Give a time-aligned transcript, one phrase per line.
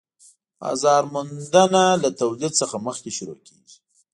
[0.59, 3.77] بازار موندنه له تولید څخه مخکې شروع کيږي